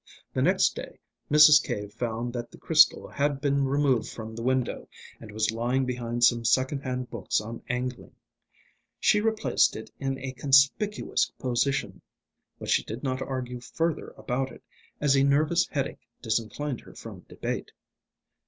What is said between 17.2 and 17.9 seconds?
debate.